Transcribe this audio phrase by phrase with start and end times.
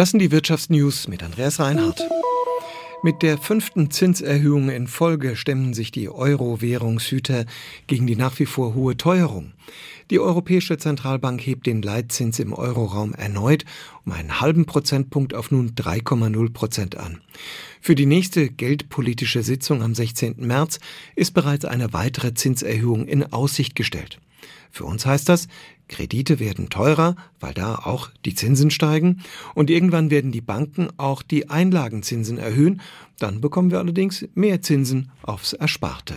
[0.00, 2.08] Das sind die Wirtschaftsnews mit Andreas Reinhardt.
[3.02, 7.44] Mit der fünften Zinserhöhung in Folge stemmen sich die Euro-Währungshüter
[7.86, 9.52] gegen die nach wie vor hohe Teuerung.
[10.10, 13.66] Die Europäische Zentralbank hebt den Leitzins im Euroraum erneut
[14.06, 17.20] um einen halben Prozentpunkt auf nun 3,0 Prozent an.
[17.82, 20.34] Für die nächste geldpolitische Sitzung am 16.
[20.38, 20.80] März
[21.16, 24.20] ist bereits eine weitere Zinserhöhung in Aussicht gestellt.
[24.70, 25.48] Für uns heißt das,
[25.88, 29.22] Kredite werden teurer, weil da auch die Zinsen steigen,
[29.54, 32.80] und irgendwann werden die Banken auch die Einlagenzinsen erhöhen,
[33.18, 36.16] dann bekommen wir allerdings mehr Zinsen aufs Ersparte.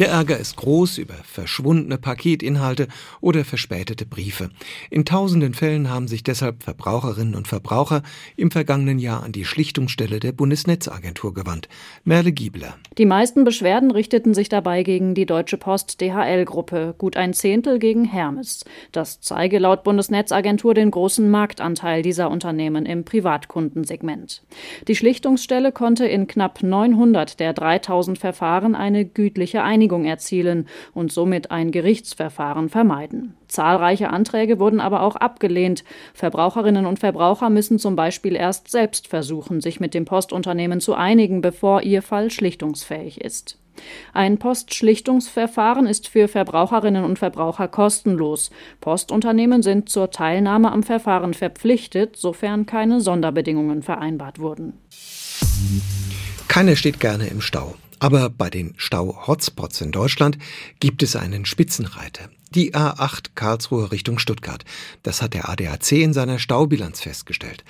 [0.00, 2.88] Der Ärger ist groß über verschwundene Paketinhalte
[3.20, 4.48] oder verspätete Briefe.
[4.88, 8.00] In tausenden Fällen haben sich deshalb Verbraucherinnen und Verbraucher
[8.34, 11.68] im vergangenen Jahr an die Schlichtungsstelle der Bundesnetzagentur gewandt.
[12.02, 12.76] Merle Giebler.
[12.96, 18.06] Die meisten Beschwerden richteten sich dabei gegen die Deutsche Post DHL-Gruppe, gut ein Zehntel gegen
[18.06, 18.64] Hermes.
[18.92, 24.44] Das zeige laut Bundesnetzagentur den großen Marktanteil dieser Unternehmen im Privatkundensegment.
[24.88, 31.12] Die Schlichtungsstelle konnte in knapp 900 der 3000 Verfahren eine gütliche Einigung Einigung erzielen und
[31.12, 33.34] somit ein Gerichtsverfahren vermeiden.
[33.48, 35.82] Zahlreiche Anträge wurden aber auch abgelehnt.
[36.14, 41.40] Verbraucherinnen und Verbraucher müssen zum Beispiel erst selbst versuchen, sich mit dem Postunternehmen zu einigen,
[41.40, 43.58] bevor ihr Fall schlichtungsfähig ist.
[44.12, 48.50] Ein Postschlichtungsverfahren ist für Verbraucherinnen und Verbraucher kostenlos.
[48.80, 54.74] Postunternehmen sind zur Teilnahme am Verfahren verpflichtet, sofern keine Sonderbedingungen vereinbart wurden.
[56.46, 57.74] Keiner steht gerne im Stau.
[58.00, 60.38] Aber bei den Stau-Hotspots in Deutschland
[60.80, 62.30] gibt es einen Spitzenreiter.
[62.52, 64.64] Die A8 Karlsruhe Richtung Stuttgart.
[65.04, 67.62] Das hat der ADAC in seiner Staubilanz festgestellt.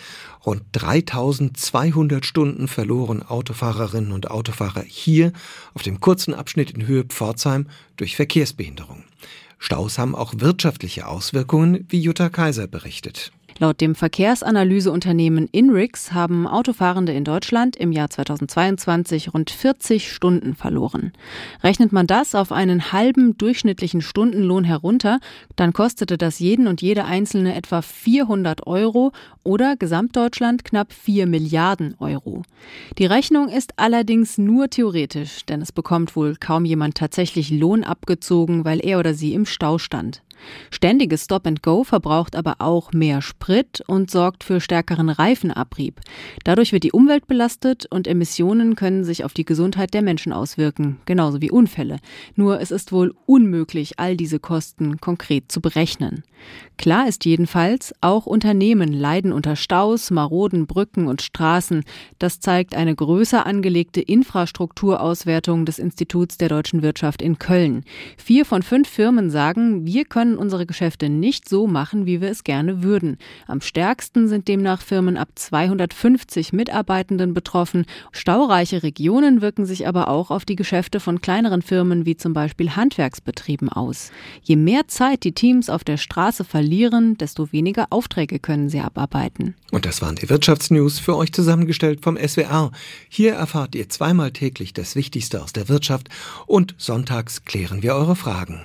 [0.47, 5.33] Rund 3200 Stunden verloren Autofahrerinnen und Autofahrer hier
[5.75, 9.05] auf dem kurzen Abschnitt in Höhe Pforzheim durch Verkehrsbehinderung.
[9.59, 13.33] Staus haben auch wirtschaftliche Auswirkungen, wie Jutta Kaiser berichtet.
[13.61, 21.13] Laut dem Verkehrsanalyseunternehmen Inrix haben Autofahrende in Deutschland im Jahr 2022 rund 40 Stunden verloren.
[21.63, 25.21] Rechnet man das auf einen halben durchschnittlichen Stundenlohn herunter,
[25.57, 29.13] dann kostete das jeden und jede Einzelne etwa 400 Euro
[29.45, 32.45] oder Gesamtdeutschland knapp 4 Milliarden Euro.
[32.97, 38.65] Die Rechnung ist allerdings nur theoretisch, denn es bekommt wohl kaum jemand tatsächlich Lohn abgezogen,
[38.65, 40.23] weil er oder sie im Stau stand.
[40.71, 46.01] Ständiges Stop and Go verbraucht aber auch mehr Sprit und sorgt für stärkeren Reifenabrieb.
[46.45, 51.01] Dadurch wird die Umwelt belastet und Emissionen können sich auf die Gesundheit der Menschen auswirken,
[51.07, 51.99] genauso wie Unfälle.
[52.37, 56.23] Nur es ist wohl unmöglich, all diese Kosten konkret zu berechnen.
[56.81, 61.85] Klar ist jedenfalls, auch Unternehmen leiden unter Staus, maroden Brücken und Straßen.
[62.19, 67.85] Das zeigt eine größer angelegte Infrastrukturauswertung des Instituts der deutschen Wirtschaft in Köln.
[68.17, 72.45] Vier von fünf Firmen sagen, wir können unsere Geschäfte nicht so machen, wie wir es
[72.45, 73.19] gerne würden.
[73.47, 77.85] Am stärksten sind demnach Firmen ab 250 Mitarbeitenden betroffen.
[78.11, 82.71] Staureiche Regionen wirken sich aber auch auf die Geschäfte von kleineren Firmen wie zum Beispiel
[82.71, 84.13] Handwerksbetrieben aus.
[84.43, 85.99] Je mehr Zeit die Teams auf der
[86.31, 89.55] Straße verlieren, desto weniger Aufträge können sie abarbeiten.
[89.73, 92.71] Und das waren die Wirtschaftsnews für euch zusammengestellt vom SWR.
[93.09, 96.09] Hier erfahrt ihr zweimal täglich das Wichtigste aus der Wirtschaft
[96.47, 98.59] und sonntags klären wir eure Fragen.